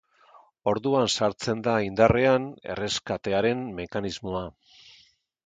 Orduan 0.69 1.11
sartzen 1.15 1.61
da 1.67 1.75
indarrean 1.89 2.49
erreskatearen 2.77 3.63
mekanismoa. 3.83 4.43